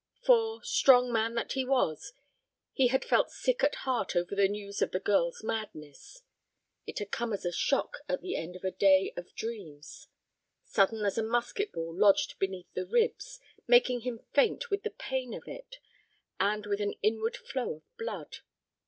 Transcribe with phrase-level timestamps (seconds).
[0.25, 2.13] For, strong man that he was,
[2.73, 6.23] he had felt sick at heart over the news of the girl's madness;
[6.87, 10.07] it had come as a shock at the end of a day of dreams;
[10.65, 15.35] sudden as a musket ball lodged beneath the ribs, making him faint with the pain
[15.35, 15.75] of it
[16.39, 18.37] and with an inward flow of blood.